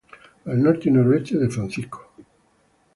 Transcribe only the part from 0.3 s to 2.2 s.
Al norte y noroeste de Fco.